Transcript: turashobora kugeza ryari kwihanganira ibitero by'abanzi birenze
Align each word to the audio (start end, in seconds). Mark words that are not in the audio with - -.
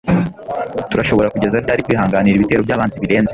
turashobora 0.91 1.31
kugeza 1.33 1.55
ryari 1.63 1.85
kwihanganira 1.85 2.35
ibitero 2.37 2.61
by'abanzi 2.65 3.01
birenze 3.03 3.29